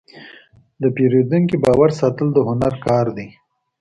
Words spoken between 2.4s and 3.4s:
هنر کار دی.